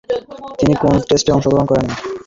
তিনি 0.59 0.73
কোন 0.81 0.93
টেস্টে 1.09 1.31
অংশগ্রহণ 1.35 1.65
করেননি। 1.67 1.93